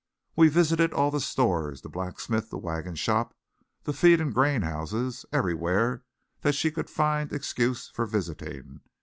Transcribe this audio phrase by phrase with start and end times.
[0.35, 3.35] We visited all the stores, the blacksmith, the wagon shop,
[3.83, 6.01] the feed and grain houses everywhere
[6.41, 8.81] that she could find excuse for visiting.